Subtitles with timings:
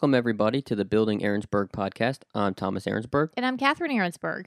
[0.00, 2.20] Welcome, everybody, to the Building Aaronsburg podcast.
[2.34, 4.46] I'm Thomas Aaronsburg, And I'm Catherine Aaronsburg.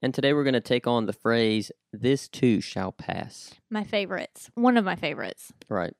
[0.00, 3.50] and today we're going to take on the phrase, this too shall pass.
[3.68, 4.48] My favorites.
[4.54, 5.52] One of my favorites.
[5.68, 5.92] Right.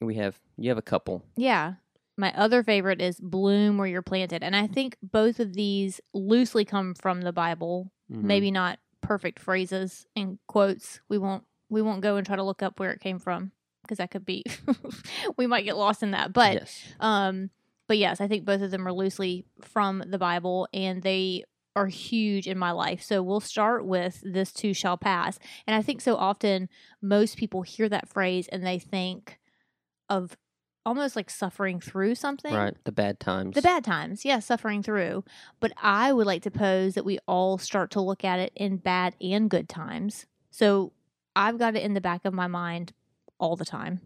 [0.00, 1.22] We have, you have a couple.
[1.36, 1.74] Yeah.
[2.16, 4.42] My other favorite is bloom where you're planted.
[4.42, 7.92] And I think both of these loosely come from the Bible.
[8.10, 8.22] Mhm.
[8.22, 11.00] Maybe not perfect phrases and quotes.
[11.10, 13.52] We won't we won't go and try to look up where it came from
[13.82, 14.44] because that could be
[15.36, 16.32] we might get lost in that.
[16.32, 16.82] But yes.
[17.00, 17.50] Um,
[17.86, 21.44] but yes, I think both of them are loosely from the Bible and they
[21.74, 23.02] are huge in my life.
[23.02, 25.38] So we'll start with this too shall pass.
[25.66, 26.68] And I think so often
[27.02, 29.38] most people hear that phrase and they think
[30.08, 30.36] of
[30.86, 32.54] almost like suffering through something.
[32.54, 32.74] Right.
[32.84, 33.54] The bad times.
[33.54, 35.24] The bad times, yes, suffering through.
[35.60, 38.78] But I would like to pose that we all start to look at it in
[38.78, 40.26] bad and good times.
[40.50, 40.92] So
[41.34, 42.92] I've got it in the back of my mind
[43.38, 44.00] all the time.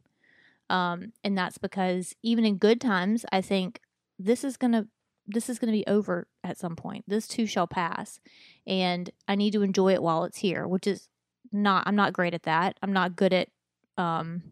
[0.70, 3.80] Um, and that's because even in good times, I think
[4.18, 4.86] this is gonna
[5.26, 7.04] this is gonna be over at some point.
[7.06, 8.20] This too shall pass.
[8.66, 11.08] And I need to enjoy it while it's here, which is
[11.52, 12.76] not I'm not great at that.
[12.82, 13.48] I'm not good at
[13.98, 14.42] um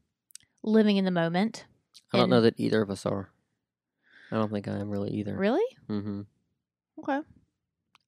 [0.63, 1.65] living in the moment.
[2.13, 3.31] I don't and- know that either of us are.
[4.31, 5.37] I don't think I am really either.
[5.37, 5.65] Really?
[5.89, 6.21] Mm hmm.
[7.01, 7.21] Okay.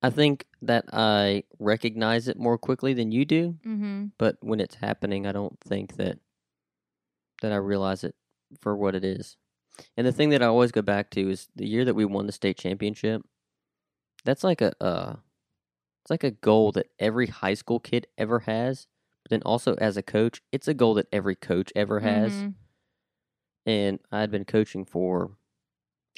[0.02, 4.06] I think that I recognize it more quickly than you do, Mm-hmm.
[4.18, 6.18] but when it's happening, I don't think that
[7.40, 8.14] that I realize it
[8.60, 9.36] for what it is.
[9.96, 12.26] And the thing that I always go back to is the year that we won
[12.26, 13.22] the state championship.
[14.24, 15.16] That's like a uh,
[16.02, 18.86] it's like a goal that every high school kid ever has.
[19.24, 22.32] But then also as a coach, it's a goal that every coach ever has.
[22.32, 22.54] Mhm.
[23.66, 25.36] And I had been coaching for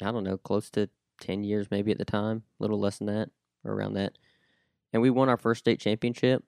[0.01, 3.07] I don't know, close to ten years maybe at the time, a little less than
[3.07, 3.29] that
[3.63, 4.17] or around that.
[4.91, 6.43] And we won our first state championship.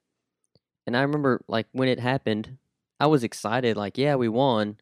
[0.86, 2.58] And I remember like when it happened,
[3.00, 4.78] I was excited, like, yeah, we won.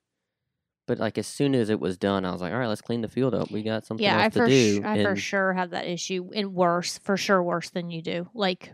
[0.87, 3.01] But like as soon as it was done, I was like, all right, let's clean
[3.01, 3.51] the field up.
[3.51, 4.81] We got something Yeah, I else to for do.
[4.81, 8.29] sh- I for sure have that issue, and worse, for sure, worse than you do.
[8.33, 8.73] Like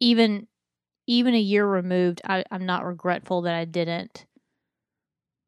[0.00, 0.48] even
[1.06, 4.26] even a year removed, I, I'm not regretful that I didn't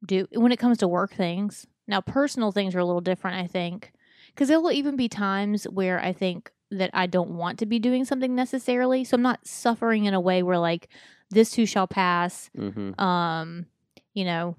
[0.04, 1.66] do when it comes to work things.
[1.88, 3.92] Now, personal things are a little different, I think,
[4.28, 7.78] because there will even be times where I think that I don't want to be
[7.78, 9.04] doing something necessarily.
[9.04, 10.88] So I'm not suffering in a way where like
[11.30, 12.50] this too shall pass.
[12.56, 12.98] Mhm.
[13.00, 13.66] Um,
[14.14, 14.56] you know,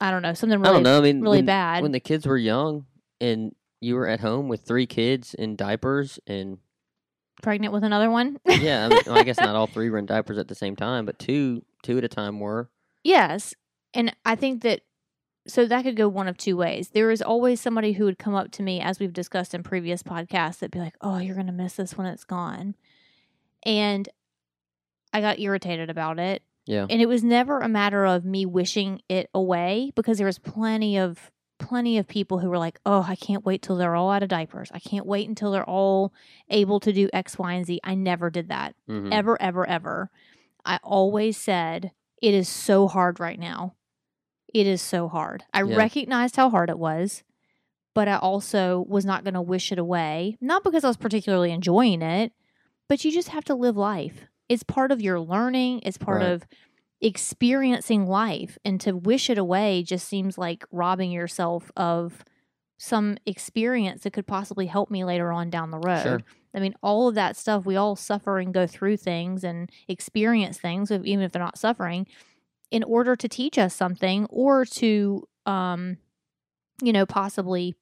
[0.00, 0.98] I don't know something I don't know.
[0.98, 1.82] I mean, really when, bad.
[1.82, 2.86] when the kids were young
[3.20, 6.58] and you were at home with three kids in diapers and
[7.42, 8.38] pregnant with another one.
[8.46, 10.76] yeah, I, mean, well, I guess not all three were in diapers at the same
[10.76, 12.70] time, but two two at a time were.
[13.02, 13.54] Yes.
[13.94, 14.82] And I think that
[15.46, 16.90] so that could go one of two ways.
[16.90, 20.02] There is always somebody who would come up to me, as we've discussed in previous
[20.02, 22.74] podcasts, that'd be like, Oh, you're gonna miss this when it's gone.
[23.64, 24.08] And
[25.12, 26.42] I got irritated about it.
[26.66, 26.86] Yeah.
[26.88, 30.98] And it was never a matter of me wishing it away because there was plenty
[30.98, 34.22] of plenty of people who were like, "Oh, I can't wait till they're all out
[34.22, 34.70] of diapers.
[34.72, 36.12] I can't wait until they're all
[36.48, 39.12] able to do X, Y, and Z." I never did that Mhm.
[39.12, 40.10] ever, ever, ever.
[40.64, 41.92] I always said,
[42.22, 43.74] it is so hard right now.
[44.54, 45.44] It is so hard.
[45.52, 45.76] I Yeah.
[45.76, 47.24] recognized how hard it was,
[47.94, 50.36] but I also was not going to wish it away.
[50.40, 52.32] Not because I was particularly enjoying it,
[52.88, 54.26] but you just have to live life.
[54.50, 56.32] It's part of your learning, it's part Right.
[56.32, 56.44] of
[57.00, 58.58] experiencing life.
[58.64, 62.24] And to wish it away just seems like robbing yourself of
[62.78, 66.02] some experience that could possibly help me later on down the road.
[66.02, 66.20] Sure.
[66.54, 70.58] I mean, all of that stuff, we all suffer and go through things and experience
[70.58, 72.06] things, even if they're not suffering,
[72.70, 75.98] in order to teach us something or to, um,
[76.82, 77.76] you know, possibly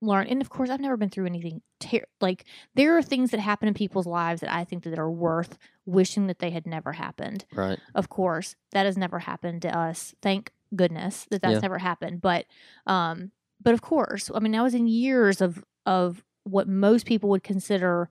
[0.00, 0.26] learn.
[0.26, 2.44] And of course, I've never been through anything ter- like
[2.74, 6.26] there are things that happen in people's lives that I think that are worth wishing
[6.26, 7.44] that they had never happened.
[7.52, 7.78] Right.
[7.94, 10.14] Of course, that has never happened to us.
[10.20, 11.60] Thank goodness that that's Yeah.
[11.60, 12.20] never happened.
[12.20, 12.46] But,
[12.86, 13.30] um,
[13.62, 17.42] but of course, I mean, I was in years of of what most people would
[17.42, 18.08] consider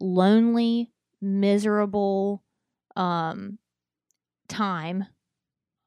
[0.00, 2.42] lonely, miserable,
[2.96, 3.58] um,
[4.48, 5.04] time,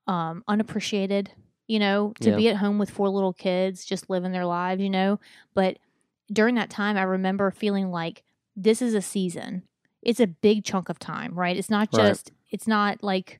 [0.07, 1.31] um, unappreciated.
[1.71, 2.35] You know, to Yeah.
[2.35, 4.81] be at home with four little kids, just living their lives.
[4.81, 5.19] You know,
[5.53, 5.77] but
[6.31, 8.23] during that time, I remember feeling like
[8.55, 9.63] this is a season.
[10.01, 11.55] It's a big chunk of time, right?
[11.55, 12.07] It's not Right.
[12.07, 13.39] just, it's not like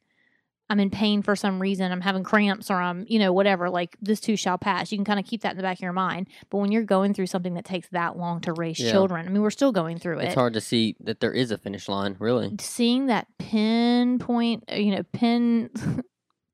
[0.69, 3.69] I'm in pain for some reason, I'm having cramps or I'm, you know, whatever.
[3.69, 4.89] Like this too shall pass.
[4.91, 6.27] You can kind of keep that in the back of your mind.
[6.49, 8.91] But when you're going through something that takes that long to raise Yeah.
[8.91, 10.25] children, I mean, we're still going through it.
[10.27, 12.55] It's hard to see that there is a finish line, really.
[12.61, 15.69] Seeing that pinpoint, uh, you know, pin,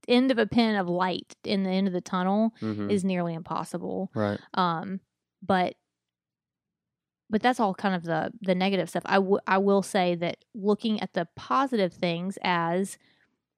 [0.08, 3.34] end of a pin of light in the end of the tunnel hmm is nearly
[3.34, 4.10] impossible.
[4.16, 4.40] right.
[4.54, 5.00] um
[5.42, 5.76] but
[7.30, 10.38] but that's all kind of the the negative stuff I w- I will say that
[10.54, 12.98] looking at the positive things as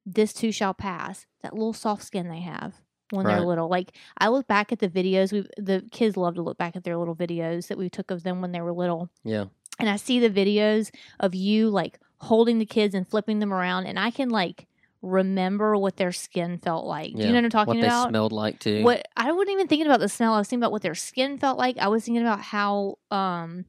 [0.06, 2.74] this too shall pass that little soft skin they have
[3.12, 3.70] when they're little.
[3.70, 6.84] Like I look back at the videos we the kids love to look back at
[6.84, 9.10] their little videos that we took of them when they were little.
[9.24, 9.46] Yeah.
[9.78, 13.86] And I see the videos of you like holding the kids and flipping them around
[13.86, 14.66] and I can like
[15.02, 17.14] remember what their skin felt like.
[17.14, 17.28] Do Yeah.
[17.28, 18.06] you know what I'm talking what about?
[18.08, 18.84] they smelled like too.
[18.84, 20.34] what I wasn't even thinking about the smell.
[20.34, 21.78] I was thinking about what their skin felt like.
[21.78, 23.66] I was thinking about how um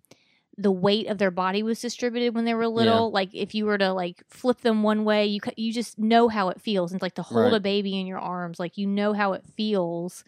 [0.59, 3.11] the weight of their body was distributed when they were little.
[3.11, 6.49] Like if you were to like flip them one way, you you just know how
[6.51, 6.93] it feels.
[6.93, 7.55] And like to hold Right.
[7.55, 10.25] a baby in your arms, like you know how it feels.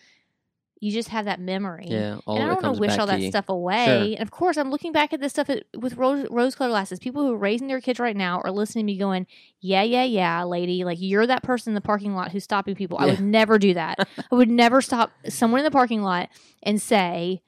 [0.82, 1.86] You just have that memory.
[1.86, 3.30] Yeah, all and I don't want to wish all that you.
[3.30, 4.16] stuff away.
[4.16, 6.98] And of course, I'm looking back at this stuff with rose, rose-colored glasses.
[6.98, 9.28] People who are raising their kids right now are listening to me going,
[9.60, 10.82] "Yeah, yeah, yeah, lady.
[10.82, 12.98] Like you're that person in the parking lot who's stopping people.
[12.98, 13.96] I would never do that.
[14.32, 16.30] I would never stop someone in the parking lot
[16.64, 17.42] and say,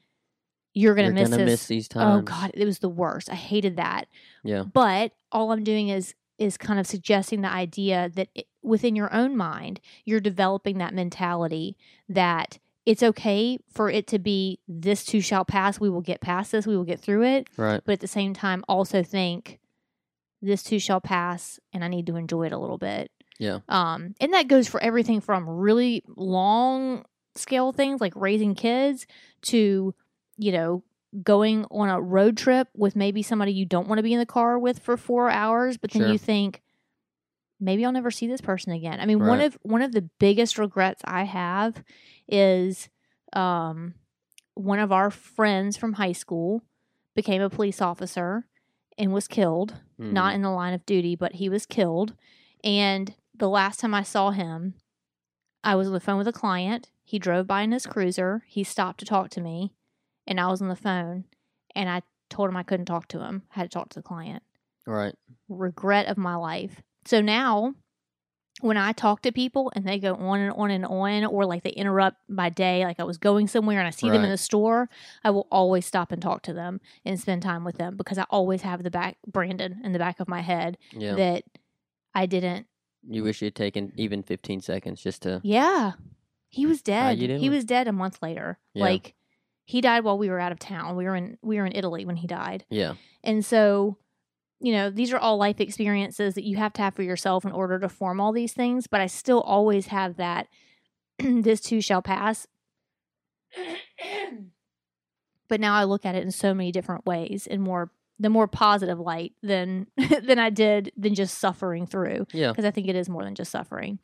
[0.73, 2.19] "You're gonna You're miss gonna this." miss these oh, times.
[2.19, 3.29] oh God, it was the worst.
[3.29, 4.07] I hated that.
[4.45, 4.63] Yeah.
[4.63, 9.13] But all I'm doing is is kind of suggesting the idea that it, within your
[9.13, 11.75] own mind, you're developing that mentality
[12.07, 15.79] that it's okay for it to be this too shall pass.
[15.79, 16.67] We will get past this.
[16.67, 17.47] We will get through it.
[17.57, 17.81] Right.
[17.83, 19.59] But at the same time, also think
[20.41, 23.09] this too shall pass, and I need to enjoy it a little bit.
[23.39, 23.59] Yeah.
[23.67, 27.05] Um, and that goes for everything from really long
[27.35, 29.07] scale things like raising kids
[29.41, 29.93] to,
[30.37, 30.83] you know,
[31.23, 34.25] going on a road trip with maybe somebody you don't want to be in the
[34.25, 36.11] car with for four hours, but then Sure.
[36.11, 36.61] you think
[37.59, 38.99] maybe I'll never see this person again.
[38.99, 41.83] I mean, one of one of the biggest regrets I have
[42.27, 42.89] is
[43.33, 43.93] um
[44.55, 46.63] one of our friends from high school
[47.13, 48.47] became a police officer
[48.97, 50.11] and was killed Mhm.
[50.13, 52.15] not in the line of duty, but he was killed.
[52.63, 54.75] And the last time I saw him,
[55.63, 56.91] I was on the phone with a client.
[57.03, 58.43] He drove by in his cruiser.
[58.47, 59.73] He stopped to talk to me,
[60.27, 61.25] and I was on the phone.
[61.75, 63.43] And I told him I couldn't talk to him.
[63.51, 64.43] I had to talk to the client.
[64.87, 65.15] right.
[65.49, 66.81] Regret of my life.
[67.05, 67.73] So now,
[68.61, 71.63] when I talk to people and they go on and on and on, or like
[71.63, 74.37] they interrupt my day, like I was going somewhere and I see them in the
[74.37, 74.89] store,
[75.23, 78.23] I will always stop and talk to them and spend time with them because I
[78.29, 81.15] always have the back Brandon in the back of my head Yeah.
[81.15, 81.43] that
[82.13, 82.67] I didn't.
[83.07, 85.41] you wish you'd taken even 15 seconds just to.
[85.43, 85.91] Yeah,
[86.47, 87.17] he was dead.
[87.19, 88.57] He was dead a month later.
[88.73, 88.83] Yeah.
[88.85, 89.15] Like
[89.65, 90.95] he died while we were out of town.
[90.95, 92.93] We were in we were in Italy when he died, Yeah.
[93.23, 93.97] and so
[94.59, 97.51] you know these are all life experiences that you have to have for yourself in
[97.51, 98.87] order to form all these things.
[98.87, 100.47] But I still always have that.
[101.19, 102.47] this too shall pass.
[105.47, 108.47] but now I look at it in so many different ways, in more the more
[108.47, 109.87] positive light than
[110.23, 112.49] than I did than just suffering through Yeah.
[112.51, 113.99] because I think it is more than just suffering.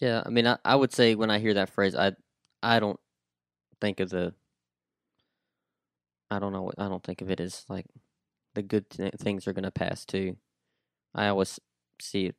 [0.00, 0.22] Yeah.
[0.24, 2.12] I mean, I, I would say when I hear that phrase, I
[2.62, 2.98] I don't
[3.80, 4.34] think of the.
[6.30, 6.72] I don't know.
[6.78, 7.84] I don't think of it as like
[8.54, 10.36] the good th- things are going to pass too.
[11.14, 11.58] I always
[12.00, 12.36] see it.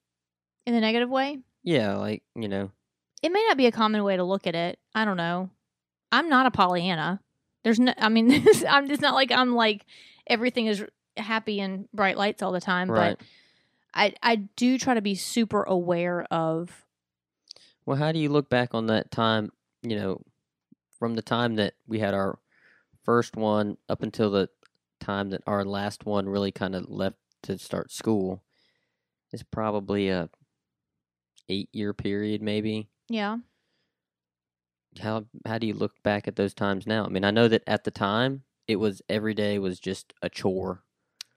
[0.65, 1.95] In the negative way, Yeah.
[1.97, 2.71] Like, you know,
[3.21, 4.79] it may not be a common way to look at it.
[4.95, 5.49] I don't know.
[6.11, 7.21] I'm not a Pollyanna.
[7.63, 7.93] There's no.
[7.97, 8.31] I mean,
[8.69, 8.89] I'm.
[8.91, 9.85] It's not like I'm like
[10.27, 10.85] everything is
[11.17, 12.89] happy and bright lights all the time.
[12.91, 13.17] right.
[13.17, 13.25] But
[13.93, 16.85] I I do try to be super aware of.
[17.85, 19.51] Well, how do you look back on that time,
[19.81, 20.21] you know,
[20.99, 22.39] from the time that we had our
[23.03, 24.49] first one up until the
[25.03, 28.41] time that our last one really kind of left to start school?
[29.33, 30.29] is probably a
[31.49, 32.87] 8-year period maybe.
[33.09, 33.37] Yeah.
[35.01, 37.03] How how do you look back at those times now?
[37.03, 40.29] I mean, I know that at the time it was every day was just a
[40.29, 40.83] chore.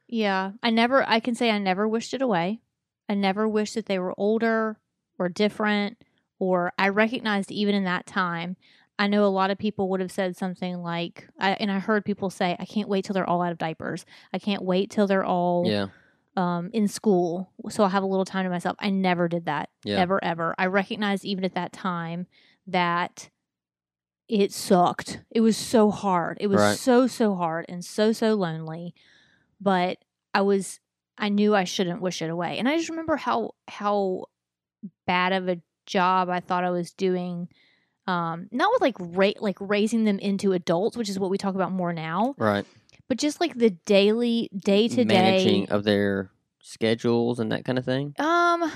[0.07, 0.53] Yeah.
[0.63, 1.09] I never.
[1.09, 2.61] I can say I never wished it away.
[3.09, 4.79] I never wished that they were older
[5.19, 6.05] or different.
[6.39, 8.57] Or I recognized even in that time.
[8.99, 12.05] I know a lot of people would have said something like, I, and I heard
[12.05, 14.07] people say, "I can't wait till they're all out of diapers.
[14.33, 15.89] I can't wait till they're all Yeah.
[16.37, 18.77] um, in school, so I'll have a little time to myself.
[18.81, 19.69] I never did that.
[19.85, 19.97] Yeah.
[19.99, 20.55] Ever, ever.
[20.57, 22.27] I recognized even at that time
[22.67, 23.29] that
[24.29, 25.21] it sucked.
[25.31, 26.39] It was so hard.
[26.41, 26.77] It was Right.
[26.77, 28.95] so, so hard and so, so lonely.
[29.61, 29.99] But
[30.35, 30.81] I was,
[31.17, 32.59] I knew I shouldn't wish it away.
[32.59, 34.25] And I just remember how, how
[35.07, 37.49] bad of a job I thought I was doing.
[38.07, 41.55] Um, not with like ra- like raising them into adults, which is what we talk
[41.57, 42.65] about more now, Right.
[43.09, 46.31] but just like the daily, day to day Managing of their
[46.63, 48.15] schedules and that kind of thing.
[48.19, 48.71] Um,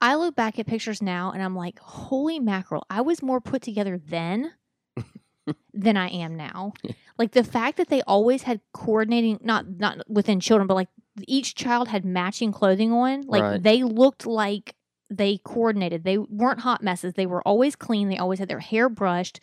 [0.00, 2.84] I look back at pictures now and I'm like, holy mackerel!
[2.90, 4.52] I was more put together then
[5.72, 6.72] than I am now.
[7.18, 10.88] Like the fact that they always had coordinating, not not within children, but like
[11.28, 13.22] each child had matching clothing on.
[13.22, 13.62] Like Right.
[13.62, 14.74] they looked like
[15.16, 16.04] they coordinated.
[16.04, 17.14] They weren't hot messes.
[17.14, 18.08] They were always clean.
[18.08, 19.40] They always had their hair brushed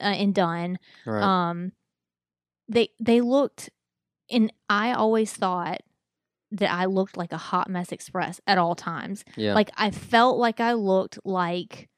[0.00, 0.78] uh, and done.
[1.06, 1.22] Right.
[1.22, 1.72] Um,
[2.68, 3.70] they they looked,
[4.30, 5.80] and I always thought
[6.52, 9.24] that I looked like a hot mess express at all times.
[9.36, 9.54] yeah.
[9.54, 11.88] Like I felt like I looked like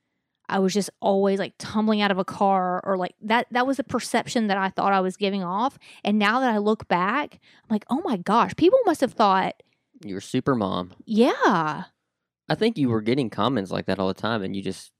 [0.48, 3.78] I was just always like tumbling out of a car or like that that was
[3.78, 5.78] the perception that I thought I was giving off.
[6.04, 9.54] And now that I look back, I'm like, "Oh my gosh, people must have thought,
[10.04, 10.92] You're super mom.
[11.04, 11.84] yeah,
[12.48, 14.92] I think you were getting comments like that all the time, and you just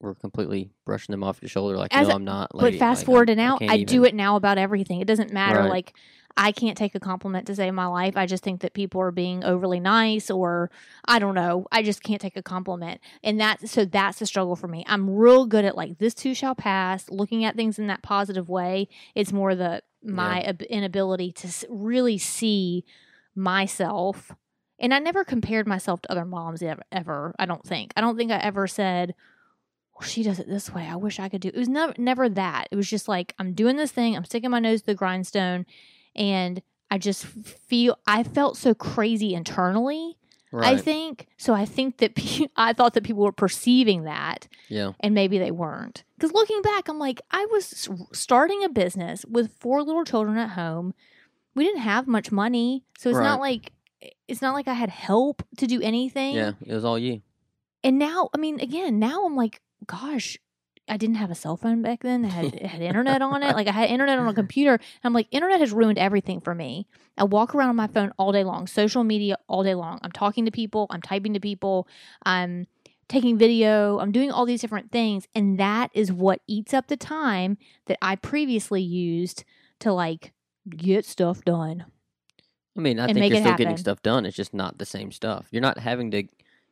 [0.00, 3.06] were completely brushing them off your shoulder, like, As "No, I'm not." But fast Like,
[3.06, 5.00] forward to now, can't I, do even." it now about everything.
[5.00, 5.60] It doesn't matter.
[5.60, 5.70] Right.
[5.70, 5.94] Like
[6.36, 8.16] I can't take a compliment to save my life.
[8.16, 10.70] I just think that people are being overly nice, or
[11.04, 11.66] I don't know.
[11.72, 14.84] I just can't take a compliment, and that's so that's the struggle for me.
[14.86, 17.10] I'm real good at like this too shall pass.
[17.10, 18.88] Looking at things in that positive way.
[19.16, 22.84] It's more the my ab- inability to s- really see
[23.34, 24.32] myself.
[24.78, 27.34] And I never compared myself to other moms ever, ever.
[27.38, 27.92] I don't think.
[27.96, 29.14] I don't think I ever said,
[29.98, 30.86] well, she does it this way.
[30.86, 31.48] I wish I could do.
[31.48, 32.68] It was never never that.
[32.70, 34.16] It was just like I'm doing this thing.
[34.16, 35.66] I'm sticking my nose to the grindstone,
[36.14, 37.98] and I just feel.
[38.06, 40.16] I felt so crazy internally.
[40.52, 41.52] I think so.
[41.52, 44.92] I think that pe- I thought that people were perceiving that, yeah.
[45.00, 46.04] and maybe they weren't.
[46.16, 50.50] Because looking back, I'm like, I was starting a business with four little children at
[50.50, 50.94] home.
[51.54, 53.72] We didn't have much money, so it's not like
[54.26, 56.36] it's not like I had help to do anything.
[56.36, 56.52] Yeah.
[56.64, 57.22] It was all you.
[57.84, 60.36] and now i mean again now i'm like gosh
[60.88, 63.54] i didn't have a cell phone back then I had, it had internet on it.
[63.54, 64.80] Like i had internet on a computer.
[65.04, 66.86] I'm like internet has ruined everything for me.
[67.16, 70.00] I walk around on my phone all day long social media all day long.
[70.02, 70.86] I'm talking to people.
[70.90, 71.86] I'm typing to people.
[72.24, 72.66] I'm
[73.08, 73.98] taking video.
[74.00, 75.28] I'm doing all these different things.
[75.34, 79.44] And that is what eats up the time that i previously used
[79.80, 80.32] to like
[80.68, 81.84] get stuff done
[82.78, 84.24] I mean, I think you're still getting stuff done.
[84.24, 85.48] It's just not the same stuff.
[85.50, 86.24] You're not having to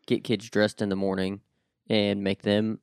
[0.06, 1.40] get kids dressed in the morning
[1.90, 2.78] and make them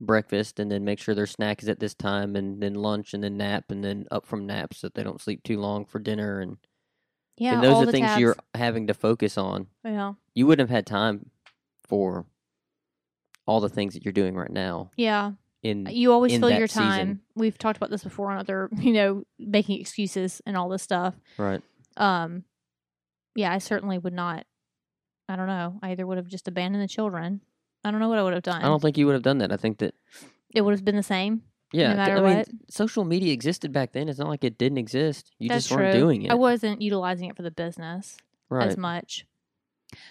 [0.00, 3.22] breakfast and then make sure their snack is at this time and then lunch and
[3.22, 5.98] then nap and then up from nap so that they don't sleep too long for
[5.98, 6.56] dinner and,
[7.36, 8.20] yeah and those are the things tabs.
[8.20, 9.66] you're having to focus on.
[9.84, 11.30] yeah You wouldn't have had time
[11.82, 12.26] for
[13.44, 16.68] all the things that you're doing right now yeah in you always in fill your
[16.68, 16.82] season.
[16.84, 17.20] time.
[17.34, 21.14] We've talked about this before on other, you know, making excuses and all this stuff.
[21.36, 21.60] right.
[21.98, 22.44] Um,
[23.34, 24.46] yeah, I certainly would not.
[25.28, 25.78] I don't know.
[25.82, 27.42] I either would have just abandoned the children.
[27.84, 28.62] I don't know what I would have done.
[28.62, 29.52] I don't think you would have done that.
[29.52, 29.94] I think that
[30.54, 31.42] it would have been the same.
[31.72, 32.48] yeah, No matter I mean, what.
[32.70, 34.08] social media existed back then.
[34.08, 35.30] It's not like it didn't exist.
[35.38, 36.00] You That's just weren't true.
[36.00, 36.30] doing it.
[36.30, 38.16] I wasn't utilizing it for the business
[38.48, 38.66] right.
[38.66, 39.26] as much.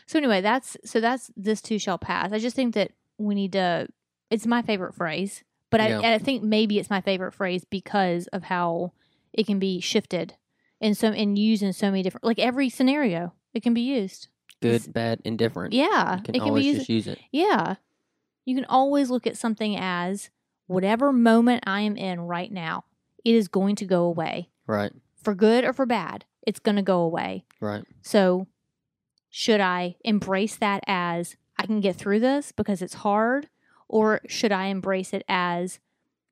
[0.05, 2.31] So anyway, that's so that's this too shall pass.
[2.31, 3.87] I just think that we need to.
[4.29, 5.97] It's my favorite phrase, but I, Yeah.
[5.97, 8.93] and I think maybe it's my favorite phrase because of how
[9.33, 10.35] it can be shifted
[10.81, 14.27] and so and used in so many different like every scenario it can be used.
[14.61, 15.73] Good, It's- bad, indifferent.
[15.73, 16.79] Yeah, You can it can always be used.
[16.81, 17.19] just use it.
[17.31, 17.75] Yeah,
[18.45, 20.29] you can always look at something as
[20.67, 22.85] whatever moment I am in right now.
[23.23, 24.91] It is going to go away Right.
[25.21, 26.25] for good or for bad.
[26.45, 27.45] It's going to go away.
[27.59, 27.83] Right.
[28.01, 28.47] So,
[29.29, 33.49] should I embrace that as I can get through this because it's hard,
[33.87, 35.79] or should I embrace it as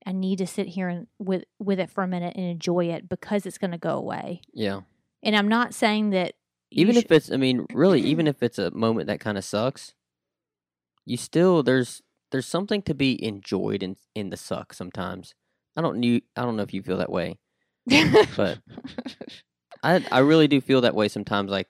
[0.06, 3.10] I need to sit here and with with it for a minute and enjoy it
[3.10, 4.42] because it's going to go away?
[4.54, 4.82] Yeah.
[5.24, 6.34] And I'm not saying that
[6.72, 9.44] Even sh- if it's, I mean, really, even if it's a moment that kind of
[9.44, 9.94] sucks,
[11.06, 15.34] you still there's there's something to be enjoyed in in the suck sometimes.
[15.76, 17.40] I don't you I don't know if you feel that way,
[18.36, 18.60] but
[19.84, 21.52] I I really do feel that way sometimes.
[21.52, 21.68] Like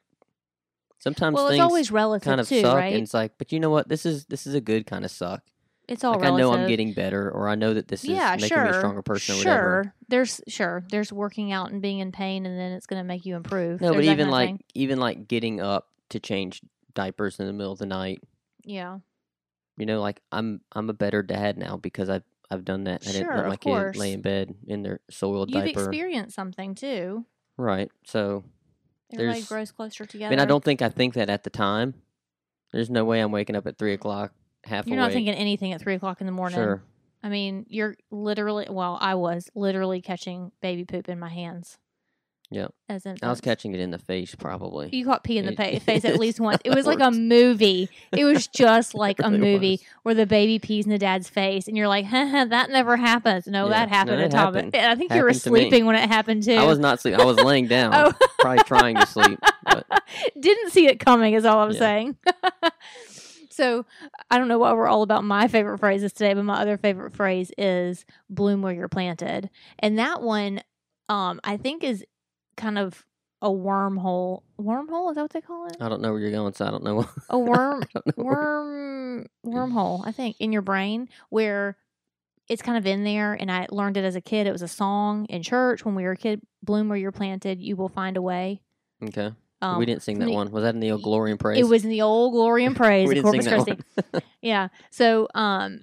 [0.99, 2.93] sometimes well, things it's always relative kind of too, suck, right?
[2.93, 3.87] and it's like, but you know what?
[3.89, 5.43] This is this is a good kind of suck.
[5.87, 6.47] It's all like relative.
[6.47, 8.69] I know I'm getting better, or I know that this is yeah, making sure, me
[8.69, 9.51] a stronger person, or sure.
[9.51, 9.93] whatever.
[10.07, 13.25] There's sure there's working out and being in pain, and then it's going to make
[13.25, 13.81] you improve.
[13.81, 14.63] No, but There's that even like thing.
[14.73, 16.61] even like getting up to change
[16.93, 18.21] diapers in the middle of the night.
[18.63, 18.99] yeah,
[19.77, 23.03] You know, like I'm I'm a better dad now because I've I've done that.
[23.07, 25.67] I didn't Sure, let of my kid lay in bed in their soiled diaper.
[25.67, 27.25] you've experienced something too.
[27.57, 27.91] right.
[28.05, 28.43] So
[29.13, 30.27] Everybody grows closer together.
[30.27, 31.93] I mean, I don't think I think that at the time.
[32.73, 34.33] There's no way I'm waking up at three o'clock
[34.67, 35.07] half You're awake.
[35.07, 36.57] not thinking anything at three o'clock in the morning.
[36.57, 36.81] Sure.
[37.23, 38.67] I mean, you're literally.
[38.69, 41.77] Well, I was literally catching baby poop in my hands.
[42.51, 42.75] Yep.
[42.89, 44.89] As I was catching it in the face probably.
[44.93, 46.61] You caught pee in the pa- face at least once.
[46.63, 47.89] It was like a movie.
[48.15, 49.83] It was just like a movie was.
[50.03, 53.47] where the baby pees in the dad's face, and you're like, "Haha, that never happens."
[53.47, 53.69] No, Yeah.
[53.69, 54.53] that happened it at Tom.
[54.53, 54.75] happened.
[54.75, 56.53] I think you were Happened sleeping when it happened too.
[56.53, 57.19] I was not sleeping.
[57.19, 58.13] I was laying down, Oh.
[58.39, 59.39] probably trying to sleep.
[59.63, 59.87] But
[60.39, 61.79] Didn't see it coming, is all I'm Yeah.
[61.79, 62.17] saying.
[63.55, 63.85] So
[64.29, 67.13] I don't know why we're all about my favorite phrases today, but my other favorite
[67.13, 70.61] phrase is "bloom where you're planted," and that one,
[71.09, 72.05] um, I think is
[72.57, 73.05] kind of
[73.41, 74.43] a wormhole.
[74.59, 75.77] Wormhole is that what they call it?
[75.79, 77.07] I don't know where you're going, so I don't know.
[77.29, 77.83] A worm.
[77.95, 81.77] Know worm wormhole i think in your brain where
[82.47, 84.67] it's kind of in there and i learned it as a kid it was a
[84.67, 88.17] song in church when we were a kid bloom where you're planted you will find
[88.17, 88.61] a way
[89.03, 89.31] Okay.
[89.61, 90.51] Um, we didn't sing that the- one.
[90.51, 91.59] Was that in the old glory and praise?
[91.59, 94.09] it was in the old glory and praise we of didn't sing corpus that christi
[94.13, 94.23] one.
[94.41, 95.81] yeah so um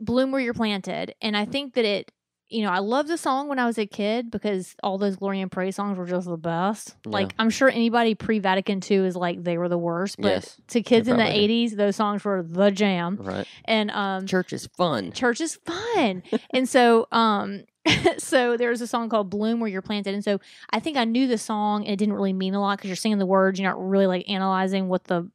[0.00, 1.14] bloom where you're planted.
[1.22, 2.10] And I think that it,
[2.48, 5.40] you know, I loved the song when I was a kid because all those Glory
[5.40, 6.96] and Praise songs were just the best.
[7.06, 7.12] Yeah.
[7.12, 10.16] Like, I'm sure anybody pre Vatican II is like, they were the worst.
[10.18, 13.16] But Yes, to kids in the probably 80s, those songs were the jam.
[13.22, 13.46] right.
[13.64, 15.12] And, um, Church is fun.
[15.12, 16.24] church is fun.
[16.50, 17.62] and so um
[18.18, 20.14] so there's a song called Bloom where you're planted.
[20.14, 22.78] And so I think I knew the song and it didn't really mean a lot
[22.78, 25.30] because you're singing the words, you're not really like analyzing what the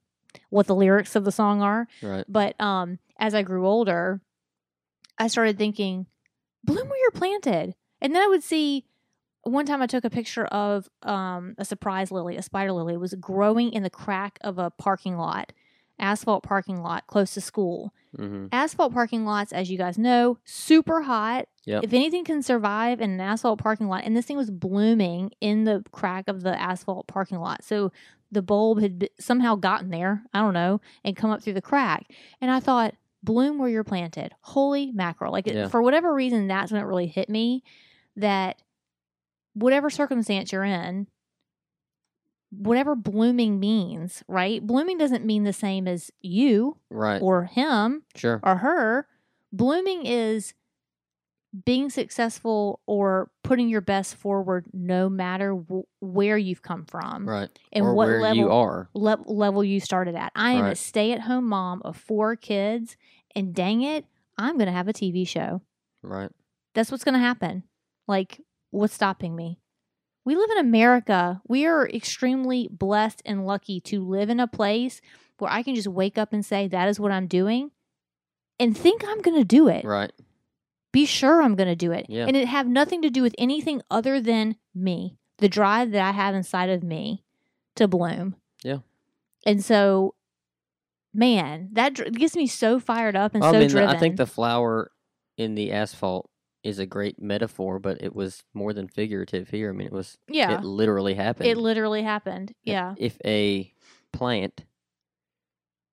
[0.50, 1.88] what the lyrics of the song are.
[2.02, 2.26] Right.
[2.28, 4.22] But um as I grew older,
[5.18, 6.06] I started thinking,
[6.64, 7.76] Bloom where you're planted.
[8.02, 8.86] And then I would see
[9.44, 13.00] one time I took a picture of um, a surprise lily, a spider lily, it
[13.00, 15.54] was growing in the crack of a parking lot,
[16.00, 18.48] asphalt parking lot close to school Mm-hmm.
[18.52, 21.48] asphalt parking lots, as you guys know, super hot.
[21.66, 21.84] Yep.
[21.84, 25.64] If anything can survive in an asphalt parking lot, and this thing was blooming in
[25.66, 27.92] the crack of the asphalt parking lot, so
[28.32, 30.24] the bulb had be- somehow gotten there.
[30.34, 32.06] I don't know, and come up through the crack.
[32.42, 32.94] And I thought,
[33.24, 34.34] bloom where you're planted.
[34.42, 35.32] Holy mackerel!
[35.32, 35.68] Like it- Yeah.
[35.68, 37.64] for whatever reason, that's when it really hit me
[38.16, 38.62] that
[39.54, 41.08] whatever circumstance you're in.
[42.52, 44.66] Whatever blooming means, right?
[44.66, 47.22] Blooming doesn't mean the same as you Right.
[47.22, 48.40] or him sure.
[48.44, 49.08] or her.
[49.52, 50.54] Blooming is
[51.66, 57.50] being successful or putting your best forward no matter w- where you've come from Right.
[57.72, 58.90] and or what level you are.
[58.94, 60.32] le- level you started at.
[60.36, 62.96] I am a stay-at-home mom of four kids
[63.36, 64.06] and dang it,
[64.38, 65.62] I'm going to have a TV show.
[66.04, 66.30] Right.
[66.76, 67.64] That's what's going to happen.
[68.08, 69.60] Like what's stopping me?
[70.28, 71.42] We live in America.
[71.48, 75.00] We are extremely blessed and lucky to live in a place
[75.38, 77.72] where I can just wake up and say that is what I'm doing
[78.60, 80.12] and think I'm going to do it Right.
[80.92, 82.08] be sure I'm going to do it.
[82.10, 82.26] Yeah.
[82.26, 86.12] And it have nothing to do with anything other than me, the drive that I
[86.12, 87.24] have inside of me
[87.78, 88.36] to bloom.
[88.66, 88.80] Yeah.
[89.46, 90.14] And so,
[91.14, 93.96] man, that dr- gets me so fired up and I so mean, driven.
[93.96, 94.92] I think the flower
[95.38, 96.30] in the asphalt
[96.68, 99.70] is a great metaphor, but it was more than figurative here.
[99.70, 101.48] I mean, it was yeah, it literally happened.
[101.50, 102.54] it literally happened.
[102.64, 102.94] Yeah.
[102.98, 103.74] If a
[104.12, 104.66] plant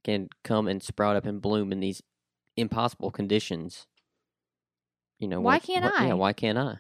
[0.05, 2.03] can come and sprout up and bloom in these
[2.57, 3.87] impossible conditions,
[5.19, 6.07] you know, Why what- can't what- I?
[6.09, 6.79] Yeah, why can't I?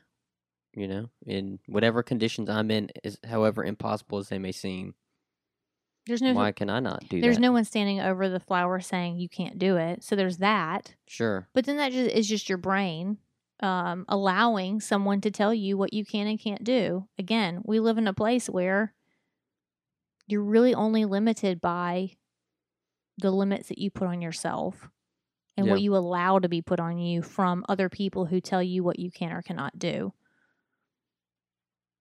[0.77, 4.97] You know, in whatever conditions I'm in, is however impossible as they may seem,
[6.09, 7.23] There's no why can I not do that?
[7.23, 7.43] there's that?
[7.43, 10.03] no one standing over the flower saying you can't do it.
[10.03, 10.97] So there's that.
[11.07, 13.19] sure, But then that just is just your brain
[13.61, 17.07] um, allowing someone to tell you what you can and can't do.
[17.19, 18.93] Again, we live in a place where
[20.27, 22.11] you're really only limited by
[23.19, 24.89] the limits that you put on yourself
[25.57, 28.83] and what you allow to be put on you from other people who tell you
[28.83, 30.13] what you can or cannot do.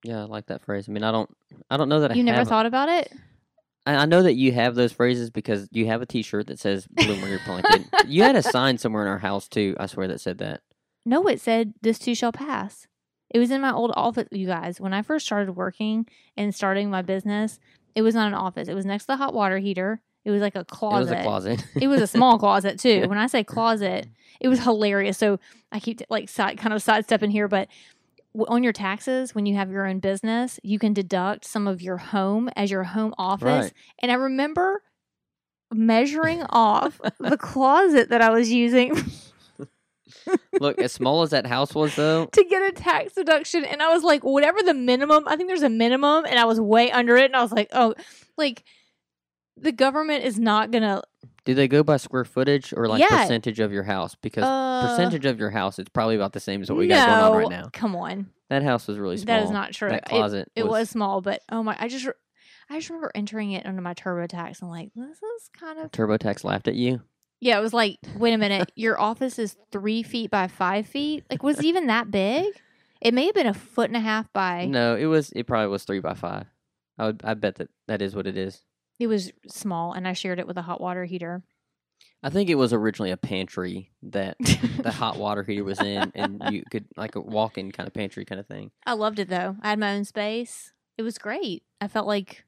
[0.04, 0.90] yeah, I like that phrase.
[0.90, 1.30] I mean, I don't,
[1.70, 3.12] I don't know that I You never have thought about it?
[3.86, 6.88] I I know that you have those phrases because you have a T-shirt that says
[6.88, 9.76] "Bloom where you're planted." you had a sign somewhere in our house too.
[9.80, 10.62] I swear that said that.
[11.06, 12.88] No, it said this too shall pass.
[13.30, 14.80] It was in my old office, you guys.
[14.80, 17.60] When I first started working and starting my business,
[17.96, 18.68] it was not an office.
[18.68, 20.02] It was next to the hot water heater.
[20.24, 21.12] It was like a closet.
[21.12, 21.68] It was a closet.
[21.82, 23.08] It was a small closet too.
[23.08, 24.08] When I say closet,
[24.40, 25.18] it was hilarious.
[25.18, 25.40] So
[25.72, 27.68] I keep like side, kind of sidestepping here, but
[28.48, 31.98] on your taxes, when you have your own business, you can deduct some of your
[31.98, 33.44] home as your home office.
[33.66, 33.74] Right.
[34.00, 34.82] And I remember
[35.74, 38.96] measuring off the closet that I was using
[40.60, 43.94] Look, as small as that house was, though, to get a tax deduction, and I
[43.94, 45.24] was like, whatever the minimum.
[45.28, 47.70] I think there's a minimum, and I was way under it, and I was like,
[47.74, 47.94] oh,
[48.38, 48.64] like
[49.58, 51.02] the government is not gonna
[51.46, 53.22] do they go by square footage or like Yeah.
[53.22, 54.16] percentage of your house?
[54.16, 57.08] Because uh, percentage of your house, it's probably about the same as what we got
[57.08, 57.70] going on right now.
[57.74, 59.36] Come on, That house was really small.
[59.36, 59.90] that is not true.
[59.90, 60.52] That It- closet.
[60.56, 61.76] It was small, but oh my!
[61.80, 62.14] I just, re-
[62.70, 64.62] I just remember entering it under my TurboTax.
[64.62, 67.02] I'm like, this is kind of TurboTax laughed at you.
[67.44, 67.58] Yeah.
[67.58, 71.26] It was like, wait a minute, your office is three feet by five feet.
[71.30, 72.54] Like, was it even that big?
[73.02, 74.66] It may have been a foot and a half by.
[74.66, 75.32] No, it was.
[75.36, 76.46] It probably was three by five.
[76.98, 77.22] I would.
[77.24, 78.62] I bet that that is what it is.
[79.00, 81.44] It was small, and I shared it with a hot water heater.
[82.26, 86.42] I think it was originally a pantry that the hot water heater was in, and
[86.50, 88.72] you could like a walk-in kind of pantry kind of thing.
[88.86, 89.58] I loved it though.
[89.62, 90.72] I had my own space.
[90.98, 91.64] It was great.
[91.82, 92.46] I felt like,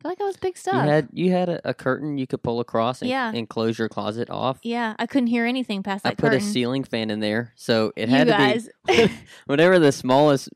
[0.00, 0.74] I felt like I was big stuff.
[0.84, 3.30] You had you had a, a curtain you could pull across and, Yeah.
[3.34, 4.58] and close your closet off.
[4.62, 6.38] yeah, I couldn't hear anything past that I put curtain.
[6.38, 9.12] a ceiling fan in there, so it you had guys, to be
[9.46, 10.48] whatever the smallest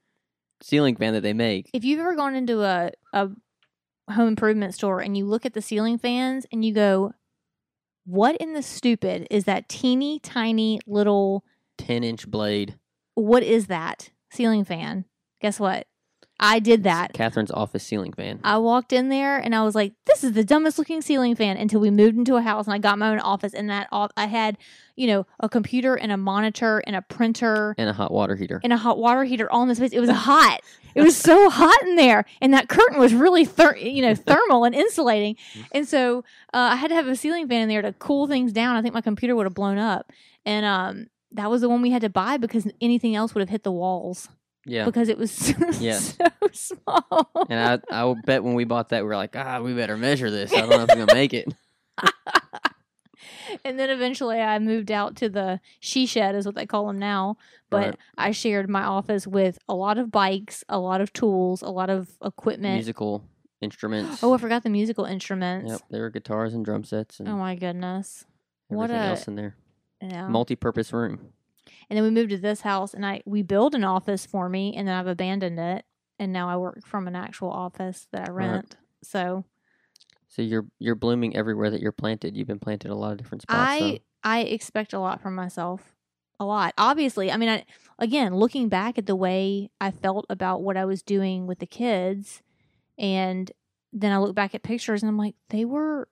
[0.62, 1.68] ceiling fan that they make.
[1.74, 3.28] if you've ever gone into a, a
[4.10, 7.12] home improvement store and you look at the ceiling fans and you go,
[8.06, 11.44] what in the stupid is that teeny tiny little,
[11.76, 12.78] Ten inch blade.
[13.14, 15.04] what is that ceiling fan?
[15.42, 15.86] Guess what?
[16.40, 17.12] I did that.
[17.14, 18.40] Catherine's office ceiling fan.
[18.42, 21.56] I walked in there and I was like, "This is the dumbest looking ceiling fan."
[21.56, 24.10] Until we moved into a house and I got my own office, and that off-
[24.16, 24.58] I had,
[24.96, 28.60] you know, a computer and a monitor and a printer and a hot water heater.
[28.64, 29.92] and a hot water heater all in the space.
[29.92, 30.60] It was hot.
[30.96, 34.64] It was so hot in there, and that curtain was really, ther- you know, thermal
[34.64, 35.36] and insulating.
[35.72, 36.18] And so
[36.52, 38.74] uh, I had to have a ceiling fan in there to cool things down.
[38.76, 40.12] I think my computer would have blown up,
[40.44, 43.48] and um, that was the one we had to buy because anything else would have
[43.50, 44.28] hit the walls
[44.66, 44.84] yeah.
[44.84, 45.54] because it was so
[46.52, 47.30] small.
[47.48, 49.96] And I, I will bet when we bought that, we were like, ah, we better
[49.96, 50.52] measure this.
[50.52, 51.52] I don't know if we're gonna make it.
[53.64, 56.98] and then eventually I moved out to the she shed is what they call them
[56.98, 57.36] now.
[57.70, 57.96] But Right.
[58.16, 61.90] I shared my office with a lot of bikes, a lot of tools, a lot
[61.90, 62.74] of equipment.
[62.74, 63.24] Musical
[63.60, 64.22] instruments.
[64.22, 65.70] Oh, I forgot the musical instruments.
[65.72, 65.80] yep.
[65.90, 68.24] There were guitars and drum sets and Oh my goodness.
[68.68, 69.56] what a- else in there.
[70.02, 70.28] Yeah.
[70.28, 71.32] Multi-purpose room.
[71.88, 74.74] And then we moved to this house and I we built an office for me
[74.76, 75.84] and then I've abandoned it
[76.18, 78.46] and now I work from an actual office that I Right.
[78.52, 78.76] rent.
[79.02, 79.44] So
[80.28, 82.36] So you're you're blooming everywhere that you're planted.
[82.36, 83.58] You've been planted a lot of different spots.
[83.72, 85.94] I so- I expect a lot from myself.
[86.40, 86.74] A lot.
[86.78, 87.64] Obviously, I mean, I,
[87.98, 91.66] again, looking back at the way I felt about what I was doing with the
[91.66, 92.42] kids,
[92.98, 93.52] and
[93.92, 96.08] then I look back at pictures and I'm like, they were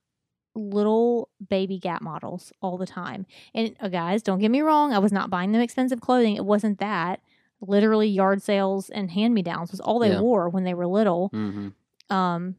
[0.55, 3.27] little baby Gap models all the time.
[3.55, 6.37] And uh, guys, don't get me wrong, I was not buying them expensive clothing.
[6.37, 7.21] It wasn't that.
[7.61, 10.21] Literally, yard sales and hand me downs was all they Yeah.
[10.21, 11.31] wore when they were little.
[11.31, 11.73] Mhm.
[12.11, 12.57] Um,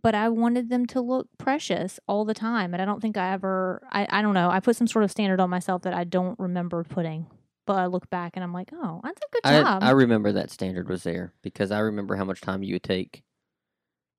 [0.00, 2.74] but I wanted them to look precious all the time.
[2.74, 5.10] And I don't think I ever, I, I don't know, I put some sort of
[5.10, 7.26] standard on myself that I don't remember putting.
[7.66, 9.82] But I look back and I'm like, oh, that's a good I, job.
[9.82, 13.24] I remember that standard was there because I remember how much time you would take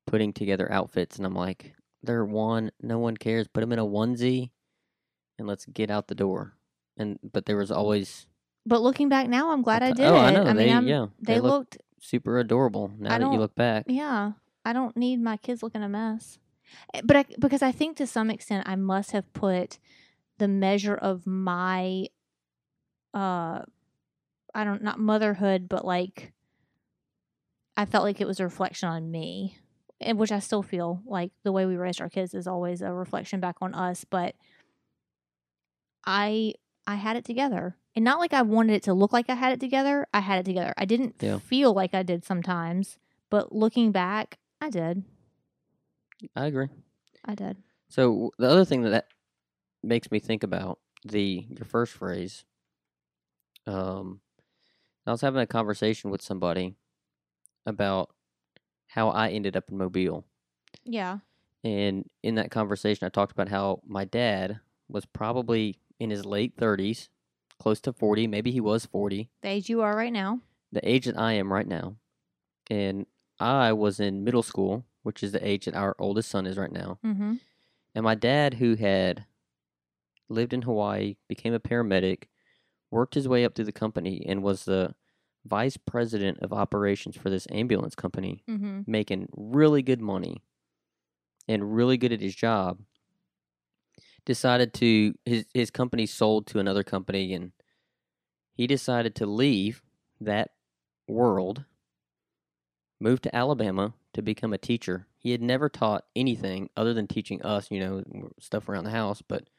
[0.08, 3.48] putting together outfits, and I'm like, they're one, no one cares.
[3.48, 4.52] Put them in a onesie,
[5.38, 6.54] and let's get out the door.
[6.98, 8.28] And but there was always.
[8.66, 10.20] but looking back now, I'm glad I did oh, it.
[10.20, 10.44] I know.
[10.46, 13.86] mean, they, I'm, yeah, they, they, look looked, super adorable now that you look back.
[13.88, 14.34] yeah,
[14.66, 16.40] I don't need my kids looking a mess.
[16.94, 19.80] Eh, But I, because I think to some extent I must have put
[20.38, 22.08] the measure of my,
[23.14, 23.62] uh,
[24.54, 26.34] I don't, not motherhood, but like,
[27.76, 29.58] I felt like it was a reflection on me,
[30.00, 32.94] and which I still feel like the way we raised our kids is always a
[32.94, 34.06] reflection back on us.
[34.06, 34.36] But
[36.06, 36.54] I,
[36.86, 39.52] I had it together, and not like I wanted it to look like I had
[39.54, 40.08] it together.
[40.14, 40.74] I had it together.
[40.78, 41.40] I didn't Yeah.
[41.40, 42.98] feel like I did sometimes,
[43.30, 45.04] but looking back, I did.
[46.36, 46.70] I agree.
[47.26, 47.58] I did.
[47.90, 49.08] So the other thing that, that
[49.84, 52.46] makes me think about the your first phrase,
[53.66, 54.22] um,
[55.06, 56.76] I was having a conversation with somebody
[57.66, 58.10] about
[58.88, 60.26] how I ended up in Mobile,
[60.86, 61.20] Yeah.
[61.64, 66.54] and in that conversation, I talked about how my dad was probably in his late
[66.58, 67.10] thirties,
[67.60, 70.42] close to forty, maybe he was forty, The age you are right now.
[70.72, 71.96] the age that I am right now,
[72.70, 73.06] and
[73.40, 76.72] I was in middle school, which is the age that our oldest son is right
[76.72, 77.00] now.
[77.04, 77.36] Mm-hmm.
[77.96, 79.26] And my dad, who had
[80.30, 82.24] lived in Hawaii, became a paramedic,
[82.92, 84.94] worked his way up through the company, and was the
[85.48, 88.82] vice president of operations for this ambulance company, Mm-hmm.
[88.86, 90.44] making really good money
[91.48, 92.80] and really good at his job.
[94.26, 97.54] Decided to his his company sold to another company, and
[98.54, 99.82] he decided to leave
[100.20, 100.50] that
[101.08, 101.64] world,
[103.00, 105.08] move to Alabama to become a teacher.
[105.18, 108.04] He had never taught anything other than teaching us, you know,
[108.40, 109.50] stuff around the house, but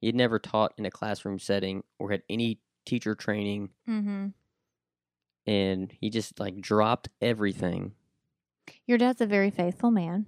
[0.00, 3.70] he had never taught in a classroom setting or had any teacher training.
[3.88, 4.28] Mm-hmm.
[5.46, 7.92] And he just like dropped everything.
[8.86, 10.26] Your dad's a very faithful man.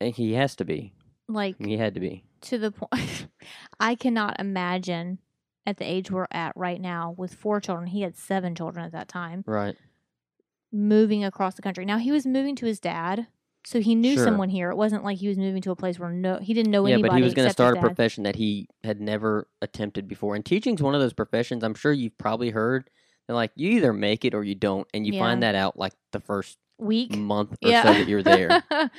[0.00, 0.92] And he has to be.
[1.28, 2.24] Like He had to be.
[2.42, 3.28] to the point,
[3.80, 5.18] I cannot imagine
[5.66, 7.88] at the age we're at right now with four children.
[7.88, 9.44] He had seven children at that time.
[9.46, 9.76] Right.
[10.72, 11.84] Moving across the country.
[11.84, 13.26] Now he was moving to his dad,
[13.64, 14.24] so he knew Sure.
[14.24, 14.70] someone here.
[14.70, 16.94] It wasn't like he was moving to a place where no, he didn't know yeah,
[16.94, 17.08] anybody.
[17.08, 20.34] Yeah, but he was going to start a profession that he had never attempted before.
[20.34, 22.88] And teaching's one of those professions I'm sure you've probably heard.
[23.28, 24.88] They're like, you either make it or you don't.
[24.92, 25.20] And you Yeah.
[25.20, 27.14] find that out like the first week.
[27.14, 28.64] month or yeah, so that you're there.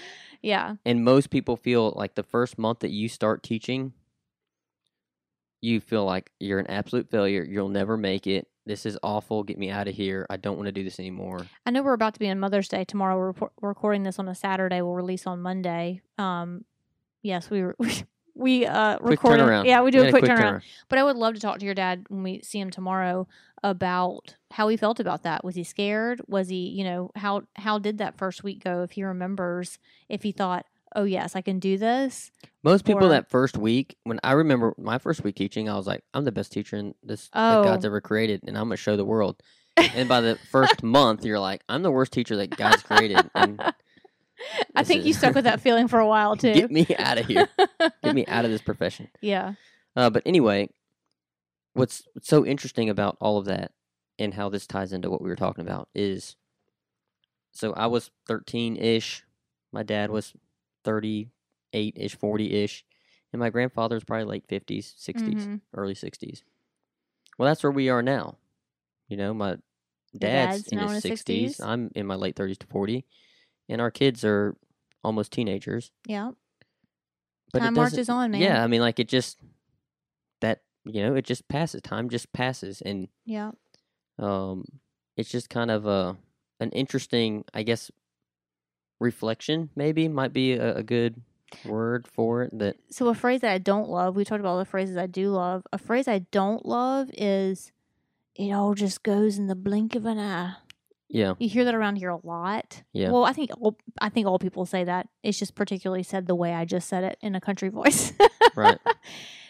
[0.41, 3.93] yeah, and most people feel like the first month that you start teaching,
[5.61, 7.43] you feel like you're an absolute failure.
[7.43, 8.47] You'll never make it.
[8.65, 9.43] This is awful.
[9.43, 10.27] Get me out of here.
[10.29, 11.47] I don't want to do this anymore.
[11.65, 13.17] I know we're about to be on Mother's Day tomorrow.
[13.17, 14.81] We're, we're recording this on a Saturday.
[14.81, 16.01] We'll release on Monday.
[16.19, 16.65] Um,
[17.23, 17.75] yes, we were,
[18.39, 19.43] we uh Quick recorded.
[19.43, 19.65] turnaround.
[19.65, 20.39] Yeah, we do Yeah, a quick, turnaround.
[20.39, 20.61] turnaround.
[20.89, 23.27] But I would love to talk to your dad when we see him tomorrow
[23.63, 25.43] about how he felt about that.
[25.43, 26.21] Was he scared?
[26.27, 28.83] Was he, you know, how how did that first week go?
[28.83, 32.31] If he remembers, if he thought, "Oh yes, I can do this."
[32.63, 35.87] Most people Or- that first week, when I remember my first week teaching, I was
[35.87, 37.61] like, I'm the best teacher in this Oh.
[37.61, 39.41] that God's ever created, and I'm gonna show the world.
[39.95, 43.29] and by the first month, you're like, I'm the worst teacher that God's created.
[43.33, 43.61] And
[44.75, 46.53] I think you stuck with that feeling for a while too.
[46.53, 47.47] Get me out of here.
[48.03, 49.09] Get me out of this profession.
[49.21, 49.53] yeah.
[49.95, 50.69] Uh, but anyway,
[51.73, 53.71] what's so interesting about all of that
[54.17, 56.35] and how this ties into what we were talking about is
[57.51, 59.23] so I was 13 ish,
[59.71, 60.33] my dad was
[60.83, 62.85] 38 ish, 40 ish,
[63.33, 65.61] and my grandfather was probably late 50s, 60s, Mhm.
[65.73, 66.43] early 60s.
[67.37, 68.37] Well, that's where we are now.
[69.07, 69.57] You know, my
[70.17, 71.59] dad's, dad's in his in his 60s, 60s.
[71.61, 73.05] I'm in my late 30s to 40,
[73.69, 74.55] and our kids are
[75.03, 75.91] almost teenagers.
[76.05, 76.31] Yeah.
[77.53, 78.41] But Time marches on, man.
[78.41, 79.39] Yeah, I mean, like it just
[80.41, 81.81] that you know, it just passes.
[81.81, 83.51] Time just passes, and Yeah.
[84.17, 84.65] um,
[85.17, 86.17] it's just kind of a
[86.59, 87.89] an interesting, I guess,
[88.99, 89.69] reflection.
[89.75, 91.21] Maybe might be a, a good
[91.65, 92.57] word for it.
[92.59, 95.07] That So a phrase that I don't love, we talked about all the phrases I
[95.07, 95.63] do love.
[95.73, 97.71] A phrase I don't love is
[98.35, 100.55] it all just goes in the blink of an eye.
[101.09, 102.83] Yeah, You hear that around here a lot.
[102.93, 103.09] Yeah.
[103.09, 105.07] Well, I think all, I think all people say that.
[105.23, 108.13] It's just particularly said the way I just said it in a country voice.
[108.55, 108.77] right,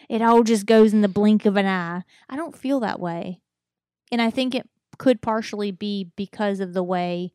[0.08, 2.04] it all just goes in the blink of an eye.
[2.30, 3.42] I don't feel that way.
[4.10, 4.68] And I think it
[4.98, 7.34] could partially be because of the way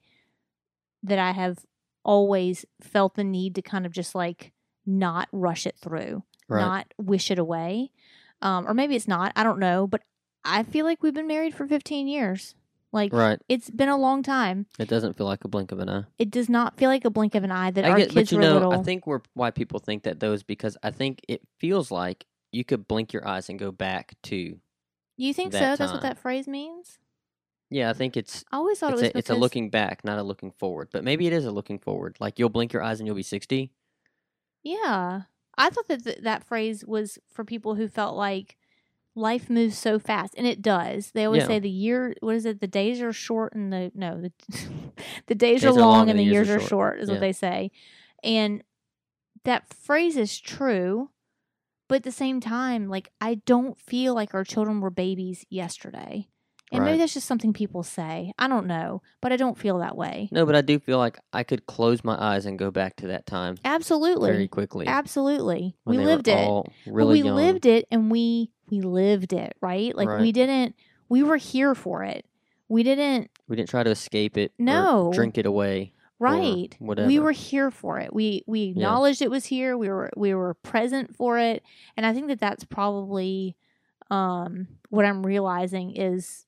[1.02, 1.58] that I have
[2.02, 4.52] always felt the need to kind of just like
[4.87, 7.90] not rush it through, right, not wish it away.
[8.40, 9.32] Um, or maybe it's not.
[9.37, 9.87] I don't know.
[9.87, 10.00] But
[10.44, 12.54] I feel like we've been married for 15 years.
[12.94, 13.40] Like, right.
[13.48, 14.66] it's been a long time.
[14.78, 16.04] It doesn't feel like a blink of an eye.
[16.16, 18.30] It does not feel like a blink of an eye that I our get, kids
[18.30, 18.72] but you were know, little.
[18.72, 22.24] I think we're why people think that though is because I think it feels like
[22.52, 24.61] you could blink your eyes and go back to.
[25.16, 25.59] you think so?
[25.59, 27.00] that That's what that phrase means?
[27.68, 30.04] Yeah, I think it's I always thought it's it was a, it's a looking back,
[30.04, 30.90] not a looking forward.
[30.92, 32.16] But maybe it is a looking forward.
[32.20, 33.72] Like you'll blink your eyes and you'll be sixty.
[34.62, 35.22] Yeah.
[35.59, 38.57] I thought that th- that phrase was for people who felt like
[39.14, 41.12] life moves so fast and it does.
[41.12, 41.46] They always Yeah.
[41.48, 42.61] say the year what is it?
[42.61, 44.33] The days are short and the no, the,
[45.27, 47.14] the days, are long, and the years, are short, is Yeah.
[47.14, 47.70] what they say.
[48.22, 48.62] And
[49.44, 51.11] that phrase is true,
[51.88, 56.29] but at the same time like I don't feel like our children were babies yesterday.
[56.76, 58.32] And maybe that's just something people say.
[58.38, 60.28] I don't know, but I don't feel that way.
[60.32, 63.06] No, but I do feel like I could close my eyes and go back to
[63.08, 64.30] that time Absolutely.
[64.30, 64.87] very quickly.
[64.87, 65.76] Absolutely.
[65.84, 66.48] we lived it.
[66.87, 67.37] really we young.
[67.37, 69.94] lived it and we we lived it, right?
[69.94, 70.74] Like we didn't
[71.08, 72.24] we were here for it.
[72.68, 74.52] We didn't We didn't try to escape it.
[74.58, 75.12] No.
[75.14, 75.92] drink it away.
[76.18, 76.74] right.
[76.78, 77.06] whatever.
[77.06, 78.12] We were here for it.
[78.12, 79.76] We we acknowledged it was here.
[79.76, 81.62] We were we were present for it.
[81.96, 83.56] And I think that that's probably
[84.10, 86.43] um what I'm realizing is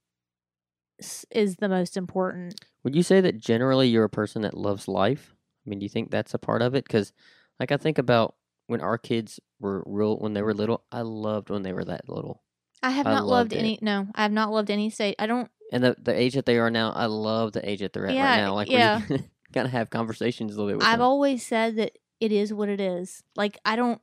[1.30, 2.60] is the most important.
[2.84, 5.34] Would you say that generally you're a person that loves life?
[5.66, 6.84] I mean, do you think that's a part of it?
[6.84, 7.12] Because,
[7.58, 8.36] like, I think about
[8.68, 12.08] when our kids were real, when they were little, I loved when they were that
[12.08, 12.42] little.
[12.82, 15.16] I have I not loved loved any no, I have not loved any state.
[15.18, 17.92] I don't And the, the age that they are now, I love the age that
[17.92, 18.54] they're at Yeah, right now.
[18.54, 19.00] Like, yeah.
[19.08, 19.18] we
[19.52, 21.06] kind of have conversations a little bit with I've them.
[21.06, 23.22] always said that it is what it is.
[23.34, 24.00] Like I don't.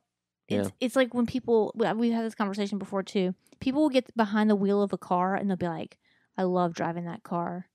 [0.48, 3.34] It's it's like when people we- we've had this conversation before too.
[3.60, 5.96] People will get behind the wheel of a car and they'll be like,
[6.36, 7.68] "I love driving that car.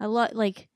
[0.00, 0.68] I love like."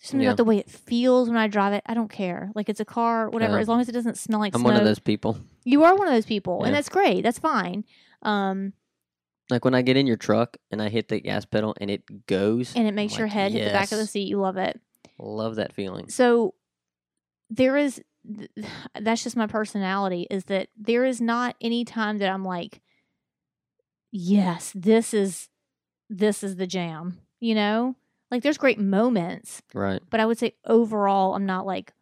[0.00, 0.28] Something Yeah.
[0.28, 1.82] about the way it feels when I drive it.
[1.84, 2.52] I don't care.
[2.54, 3.54] Like it's a car, whatever.
[3.54, 3.60] Yeah.
[3.62, 4.70] As long as it doesn't smell like I'm smoke.
[4.74, 5.38] one of those people.
[5.64, 7.22] You are one of those people, and that's great.
[7.22, 7.84] That's fine.
[8.22, 8.74] Um,
[9.50, 12.26] Like, when I get in your truck and I hit the gas pedal and it
[12.28, 14.28] goes, and it makes I'm your like, head hit the back of the seat.
[14.28, 14.80] You love it.
[15.18, 16.08] Love that feeling.
[16.10, 16.54] so
[17.50, 18.00] there is
[19.00, 22.80] that's just my personality is that there is not any time that i'm like
[24.10, 25.48] yes this is
[26.10, 27.94] this is the jam you know
[28.30, 30.00] like there's great moments Right.
[30.10, 31.92] but i would say overall i'm not like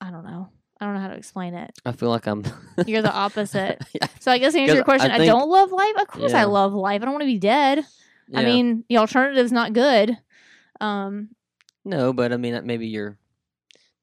[0.00, 0.48] i don't know
[0.80, 2.44] i don't know how to explain it I feel like I'm.
[2.86, 4.06] you're the opposite Yeah.
[4.20, 6.32] so i guess to answer your I question i, think- don't love life of course
[6.34, 7.84] i love life i don't want to be dead
[8.34, 10.16] i mean the alternative's not good
[10.80, 11.28] um
[11.84, 13.16] No, but I mean, maybe you're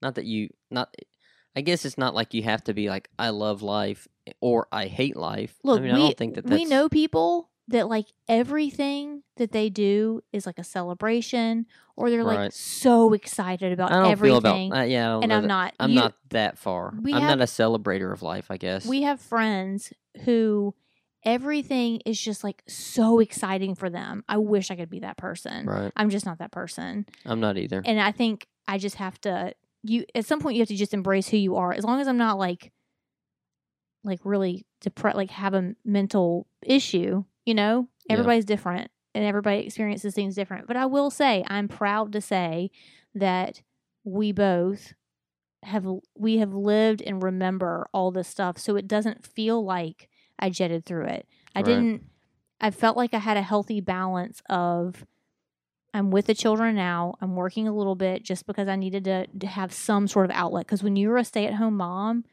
[0.01, 0.93] not that you not.
[1.55, 4.07] I guess it's not like you have to be like I love life
[4.41, 5.55] or I hate life.
[5.63, 9.23] Look, I mean, we, I don't think that that's, we know people that like everything
[9.35, 12.53] that they do is like a celebration, or they're like Right.
[12.53, 14.41] so excited about I don't everything.
[14.41, 14.79] feel about.
[14.79, 15.73] Uh, yeah, and I'm that- not.
[15.79, 16.93] I'm You- not that far.
[16.95, 18.49] I'm have- not a celebrator of life.
[18.49, 18.85] I guess.
[18.85, 19.91] We have friends
[20.23, 20.73] who
[21.23, 24.23] everything is just like so exciting for them.
[24.29, 25.65] I wish I could be that person.
[25.65, 25.91] right.
[25.97, 27.81] I'm just not that person, I'm not either.
[27.85, 29.53] and I think I just have to.
[29.83, 31.73] You at some point you have to just embrace who you are.
[31.73, 32.71] As long as I'm not like,
[34.03, 37.23] like really depressed, like have a mental issue.
[37.47, 38.13] You know, Yeah.
[38.13, 40.67] everybody's different, and everybody experiences things different.
[40.67, 42.69] But I will say, I'm proud to say
[43.15, 43.61] that
[44.03, 44.93] we both
[45.63, 50.49] have we have lived and remember all this stuff, so it doesn't feel like I
[50.49, 51.25] jetted through it.
[51.55, 51.65] I Right.
[51.65, 52.03] didn't.
[52.59, 55.05] I felt like I had a healthy balance of
[55.93, 57.15] I'm with the children now.
[57.21, 60.35] I'm working a little bit just because I needed to, to have some sort of
[60.35, 60.65] outlet.
[60.65, 62.25] Because when you're a stay at home mom,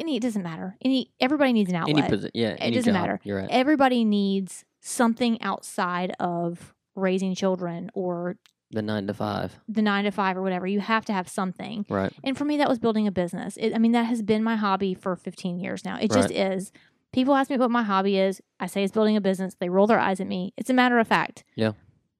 [0.00, 0.76] any it doesn't matter.
[0.82, 1.96] Any everybody needs an outlet.
[2.04, 3.20] Any posi- yeah, any doesn't job matter.
[3.24, 3.48] You're right.
[3.50, 8.36] everybody needs something outside of raising children or
[8.70, 9.58] The nine to five.
[9.68, 10.66] the nine to five or whatever.
[10.66, 11.84] You have to have something.
[11.88, 12.12] Right.
[12.24, 13.56] And for me, that was building a business.
[13.56, 15.98] It, I mean, that has been my hobby for 15 years now.
[16.00, 16.72] It just is.
[17.12, 18.40] People ask me what my hobby is.
[18.60, 19.54] I say it's building a business.
[19.58, 20.52] They roll their eyes at me.
[20.56, 21.44] It's a matter of fact.
[21.54, 21.72] Yeah.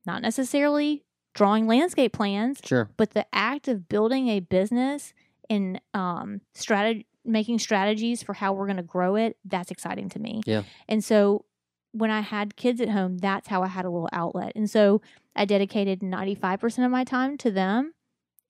[0.06, 2.88] Not necessarily drawing landscape plans, Sure.
[2.96, 5.12] but the act of building a business
[5.50, 10.18] and um, strategy, making strategies for how we're going to grow it, that's exciting to
[10.18, 10.42] me.
[10.46, 10.62] Yeah.
[10.88, 11.44] And so
[11.92, 14.52] when I had kids at home, that's how I had a little outlet.
[14.54, 15.00] And so
[15.34, 17.92] I dedicated 95% of my time to them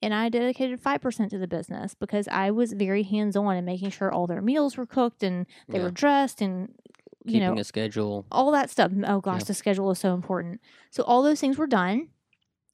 [0.01, 3.89] and I dedicated 5% to the business because I was very hands on in making
[3.91, 5.85] sure all their meals were cooked and they Yeah.
[5.85, 6.73] were dressed and,
[7.25, 8.25] you Keeping know, a schedule.
[8.31, 8.91] all that stuff.
[9.05, 9.45] Oh gosh, Yeah.
[9.45, 10.61] the schedule is so important.
[10.91, 12.09] So all those things were done.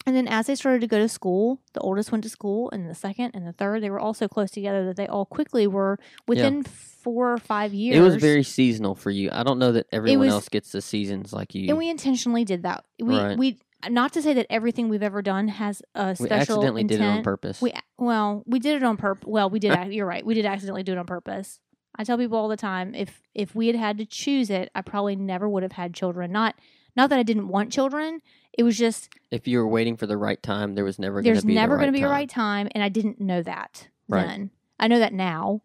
[0.05, 2.89] And then as they started to go to school, the oldest went to school, and
[2.89, 5.65] the second and the third, they were all so close together that they all quickly
[5.65, 7.97] were within four or five years.
[7.97, 9.29] It was very seasonal for you.
[9.31, 11.69] I don't know that everyone was- else gets the seasons like you.
[11.69, 12.83] and we intentionally did that.
[12.99, 13.37] We Right.
[13.37, 16.99] we not to say that everything we've ever done has a We special accidentally intent.
[17.01, 17.61] did it on purpose.
[17.61, 19.27] We well, we did it on purpose.
[19.27, 19.73] Well, we did.
[19.93, 20.25] you're right.
[20.25, 21.59] We did accidentally do it on purpose.
[21.95, 24.81] I tell people all the time if if we had had to choose it, I
[24.81, 26.31] probably never would have had children.
[26.31, 26.55] Not
[26.95, 28.21] not that I didn't want children.
[28.57, 31.35] It was just if you were waiting for the right time, there was never going
[31.35, 32.09] to be never the right going to be time.
[32.09, 34.27] a right time, and I didn't know that Right.
[34.27, 34.51] then.
[34.79, 35.61] I know that now,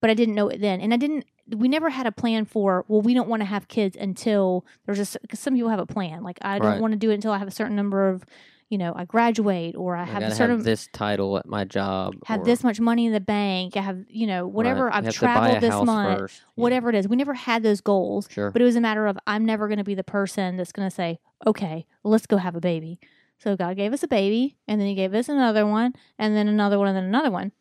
[0.00, 1.24] but I didn't know it then, and I didn't.
[1.48, 2.84] We never had a plan for.
[2.88, 5.86] Well, we don't want to have kids until there's just because some people have a
[5.86, 6.22] plan.
[6.24, 6.80] Like I don't Right.
[6.80, 8.24] want to do it until I have a certain number of,
[8.68, 11.64] you know, I graduate or I I have a certain have this title at my
[11.64, 12.14] job.
[12.26, 13.76] have this much money in the bank.
[13.76, 14.86] I have, you know, whatever.
[14.86, 14.94] Right.
[14.96, 16.42] I've have to buy a traveled this month, first.
[16.56, 17.06] Yeah, whatever it is.
[17.08, 18.50] We never had those goals, Sure.
[18.50, 20.88] but it was a matter of I'm never going to be the person that's going
[20.88, 22.98] to say, okay, let's go have a baby.
[23.38, 26.48] So God gave us a baby, and then He gave us another one, and then
[26.48, 27.52] another one, and then another one.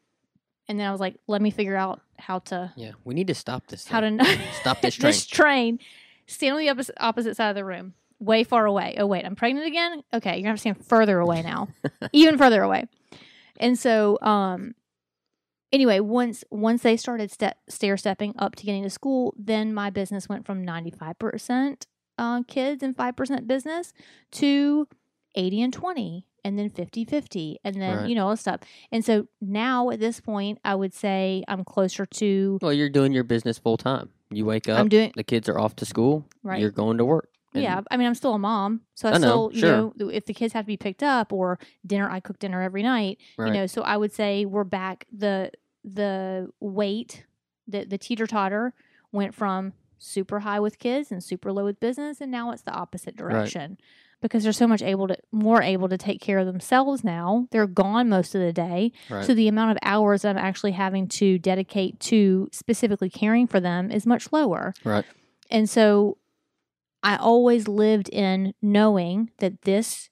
[0.67, 3.35] And then I was like, let me figure out how to yeah, we need to
[3.35, 3.87] stop this.
[3.87, 4.37] how to.
[4.61, 5.07] Stop this train.
[5.11, 5.79] this train.
[6.27, 8.95] Stand on the opposite, opposite side of the room, way far away.
[8.97, 10.03] Oh wait, I'm pregnant again.
[10.13, 11.67] Okay, you're gonna have to stand further away now,
[12.13, 12.85] even further away.
[13.59, 14.75] And so, um,
[15.71, 19.89] anyway, once once they started step, stair stepping up to getting to school, then my
[19.89, 23.93] business went from 95 percent uh, kids and five percent business
[24.33, 24.87] to
[25.35, 28.07] 80 and 20 and then 50 50 and then Right.
[28.09, 31.65] you know all this stuff and so now at this point i would say i'm
[31.65, 34.09] closer to Well, you're doing your business full time.
[34.31, 34.79] You wake up.
[34.79, 36.25] i'm doing the kids are off to school.
[36.41, 37.29] right You're going to work.
[37.61, 39.93] Yeah, I mean, I'm still a mom, so I, I know, still, you sure.
[39.97, 42.83] know, if the kids have to be picked up or dinner, I cook dinner every
[42.83, 43.19] night.
[43.37, 43.47] Right.
[43.47, 45.05] You know, so I would say we're back.
[45.11, 45.51] the
[45.83, 47.25] The weight,
[47.67, 48.73] the the teeter totter
[49.11, 52.73] went from super high with kids and super low with business, and now it's the
[52.73, 53.77] opposite direction
[54.21, 57.47] because they're so much able to more able to take care of themselves now.
[57.51, 59.23] They're gone most of the day, right.
[59.23, 63.91] so the amount of hours I'm actually having to dedicate to specifically caring for them
[63.91, 64.73] is much lower.
[64.83, 65.05] right.
[65.51, 66.17] And so
[67.05, 70.09] I always lived in knowing that this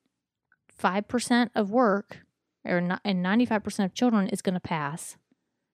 [0.81, 2.19] 5% of work
[2.65, 5.17] or not, and 95% of children is going to pass.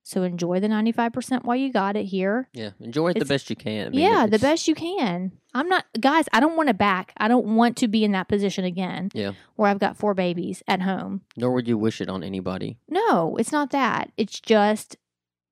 [0.01, 2.47] So enjoy the 95% while you got it here.
[2.53, 2.71] Yeah.
[2.79, 3.87] Enjoy it the best you can.
[3.87, 5.33] I mean, yeah, the best you can.
[5.53, 7.13] I'm not, guys, I don't want to back.
[7.17, 9.33] I don't want to be in that position again Yeah.
[9.55, 11.21] where I've got four babies at home.
[11.37, 12.79] Nor would you wish it on anybody.
[12.87, 14.11] No, it's not that.
[14.17, 14.95] It's just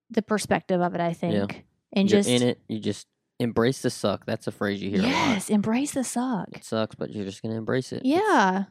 [0.09, 1.65] the perspective of it, I think.
[1.93, 2.59] And you're just, in it.
[2.67, 3.05] You just
[3.39, 4.25] embrace the suck.
[4.25, 5.11] That's a phrase you hear a lot.
[5.11, 6.49] yes, embrace the suck.
[6.53, 8.03] It sucks, but you're just gonna embrace it.
[8.05, 8.65] Yeah.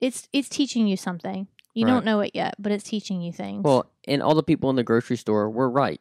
[0.00, 1.48] It's it's teaching you something.
[1.74, 1.92] You Right.
[1.92, 3.62] don't know it yet, but it's teaching you things.
[3.62, 6.00] Well, and all the people in the grocery store were right.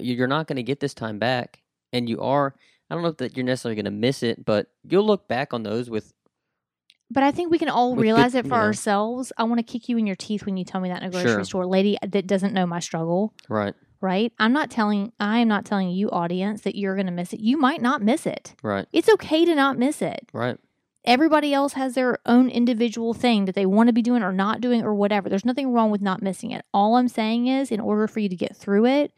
[0.00, 1.62] You're not going to get this time back,
[1.92, 2.54] and you are.
[2.90, 5.62] I don't know that you're necessarily going to miss it, but you'll look back on
[5.62, 6.12] those with
[7.10, 8.56] but I think we can all realize it for know.
[8.56, 9.30] ourselves.
[9.38, 11.10] I want to kick you in your teeth when you tell me that in a
[11.10, 11.44] grocery Sure.
[11.44, 13.34] store, lady uh, that doesn't know my struggle.
[13.48, 13.74] right,
[14.04, 14.32] Right?
[14.38, 15.12] I'm not telling.
[15.18, 17.40] I am not telling you, audience, that you're going to miss it.
[17.40, 18.54] You might not miss it.
[18.62, 20.28] right, It's okay to not miss it.
[20.34, 20.58] right.
[21.06, 24.60] Everybody else has their own individual thing that they want to be doing or not
[24.60, 25.28] doing or whatever.
[25.28, 26.64] There's nothing wrong with not missing it.
[26.74, 29.12] All I'm saying is, in order for you to get through it,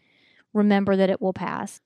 [0.53, 1.81] remember that it will pass.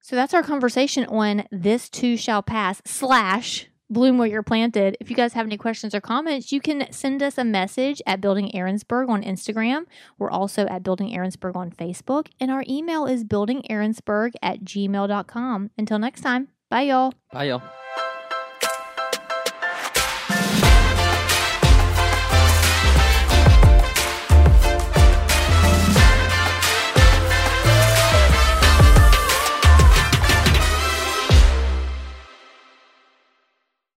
[0.00, 4.96] So that's our conversation on this too shall pass slash bloom where you're planted.
[5.00, 8.20] If you guys have any questions or comments, you can send us a message at
[8.20, 9.84] Building Aaronsburg on Instagram.
[10.18, 12.28] We're also at Building Aaronsburg on Facebook.
[12.40, 15.70] And our email is buildingaaronsburg at gmail.com.
[15.76, 17.12] Until next time, bye y'all.
[17.32, 17.62] Bye, y'all.